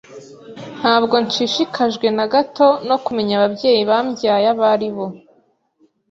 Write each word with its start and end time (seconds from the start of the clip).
Ntabwo 0.79 1.15
nshishikajwe 1.25 2.07
na 2.17 2.25
gato 2.33 2.67
no 2.87 2.97
kumenya 3.03 3.33
ababyeyi 3.39 3.81
bambyaye 3.89 4.45
abo 4.53 4.63
ari 4.73 4.89
bo. 4.95 5.05